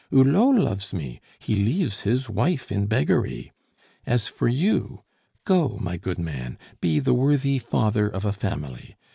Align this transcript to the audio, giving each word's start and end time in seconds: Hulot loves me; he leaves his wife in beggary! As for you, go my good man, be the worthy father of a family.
Hulot 0.09 0.55
loves 0.57 0.93
me; 0.93 1.21
he 1.37 1.53
leaves 1.55 1.99
his 1.99 2.27
wife 2.27 2.71
in 2.71 2.87
beggary! 2.87 3.51
As 4.03 4.25
for 4.25 4.47
you, 4.47 5.03
go 5.45 5.77
my 5.79 5.95
good 5.97 6.17
man, 6.17 6.57
be 6.79 6.99
the 6.99 7.13
worthy 7.13 7.59
father 7.59 8.09
of 8.09 8.25
a 8.25 8.33
family. 8.33 8.95